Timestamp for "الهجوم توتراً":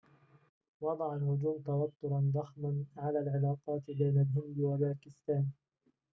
1.15-2.31